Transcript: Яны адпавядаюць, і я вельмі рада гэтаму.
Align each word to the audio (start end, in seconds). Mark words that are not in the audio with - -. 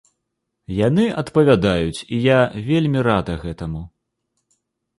Яны 0.87 1.05
адпавядаюць, 1.23 2.03
і 2.17 2.21
я 2.31 2.39
вельмі 2.71 2.99
рада 3.11 3.39
гэтаму. 3.47 3.87